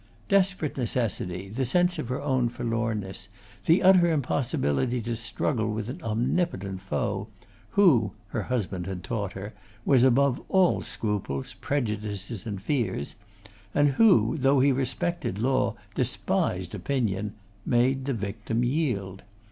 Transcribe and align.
Desperate 0.29 0.77
necessity, 0.77 1.47
the 1.47 1.63
sense 1.63 1.99
of 1.99 2.09
her 2.09 2.19
own 2.23 2.49
forlornness, 2.49 3.29
the 3.67 3.83
utter 3.83 4.11
impossibility 4.11 4.99
to 4.99 5.15
struggle 5.15 5.71
with 5.71 5.89
an 5.89 6.01
omnipotent 6.01 6.81
foe, 6.81 7.27
who, 7.77 8.11
her 8.29 8.41
husband 8.41 8.87
had 8.87 9.03
taught 9.03 9.33
her, 9.33 9.53
was 9.85 10.01
above 10.03 10.41
all 10.49 10.81
scruples, 10.81 11.53
prejudices, 11.53 12.47
and 12.47 12.63
fears, 12.63 13.13
and 13.75 13.89
who, 13.89 14.35
though 14.37 14.59
he 14.59 14.71
respected 14.71 15.37
law, 15.37 15.75
despised 15.93 16.73
opinion, 16.73 17.35
made 17.63 18.05
the 18.05 18.13
victim 18.15 18.63
yield. 18.63 19.21